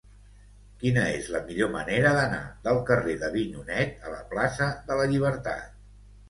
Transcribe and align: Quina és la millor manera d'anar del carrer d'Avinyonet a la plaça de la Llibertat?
Quina 0.83 1.01
és 1.17 1.27
la 1.35 1.41
millor 1.49 1.69
manera 1.75 2.13
d'anar 2.19 2.39
del 2.69 2.79
carrer 2.87 3.19
d'Avinyonet 3.25 4.09
a 4.09 4.15
la 4.15 4.23
plaça 4.33 4.71
de 4.89 4.99
la 5.03 5.07
Llibertat? 5.15 5.79